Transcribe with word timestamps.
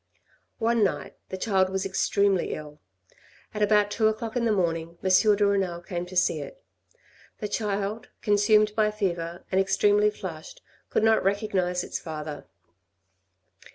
"One 0.57 0.83
night 0.83 1.15
the 1.29 1.37
child 1.37 1.69
was 1.69 1.85
extremely 1.85 2.55
ill. 2.55 2.81
At 3.53 3.61
about 3.61 3.91
two 3.91 4.07
o'clock 4.07 4.35
in 4.35 4.45
the 4.45 4.51
morning, 4.51 4.97
M. 5.03 5.35
de 5.35 5.45
Renal 5.45 5.79
came 5.79 6.07
to 6.07 6.15
see 6.15 6.41
it. 6.41 6.63
The 7.37 7.47
child 7.47 8.09
consumed 8.23 8.73
by 8.75 8.89
fever, 8.89 9.43
and 9.51 9.61
extremely 9.61 10.09
flushed, 10.09 10.63
could 10.89 11.03
not 11.03 11.23
recognise 11.23 11.83
its 11.83 11.99
father. 11.99 12.47